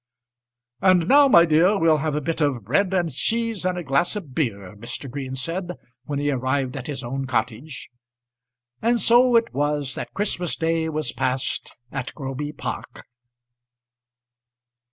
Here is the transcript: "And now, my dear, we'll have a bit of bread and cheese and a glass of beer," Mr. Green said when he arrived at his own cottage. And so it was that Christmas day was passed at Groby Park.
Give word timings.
"And 0.81 1.07
now, 1.07 1.27
my 1.27 1.45
dear, 1.45 1.77
we'll 1.77 1.97
have 1.99 2.15
a 2.15 2.21
bit 2.21 2.41
of 2.41 2.63
bread 2.65 2.91
and 2.91 3.13
cheese 3.13 3.65
and 3.65 3.77
a 3.77 3.83
glass 3.83 4.15
of 4.15 4.33
beer," 4.33 4.75
Mr. 4.75 5.07
Green 5.07 5.35
said 5.35 5.73
when 6.05 6.17
he 6.17 6.31
arrived 6.31 6.75
at 6.75 6.87
his 6.87 7.03
own 7.03 7.27
cottage. 7.27 7.87
And 8.81 8.99
so 8.99 9.35
it 9.35 9.53
was 9.53 9.93
that 9.93 10.15
Christmas 10.15 10.55
day 10.55 10.89
was 10.89 11.11
passed 11.11 11.77
at 11.91 12.15
Groby 12.15 12.51
Park. 12.51 13.05